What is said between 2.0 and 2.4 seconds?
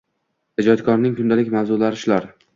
shular.